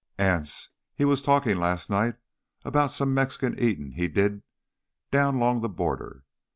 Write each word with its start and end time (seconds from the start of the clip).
"Anse, 0.17 0.69
he 0.95 1.05
was 1.05 1.21
talkin' 1.21 1.59
last 1.59 1.87
night 1.87 2.15
about 2.65 2.89
some 2.91 3.13
Mexican 3.13 3.53
eatin' 3.59 3.91
he 3.91 4.07
did 4.07 4.41
down 5.11 5.37
'long 5.39 5.61
the 5.61 5.69
border. 5.69 6.23